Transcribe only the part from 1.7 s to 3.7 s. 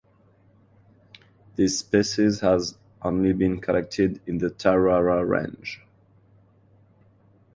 species has only been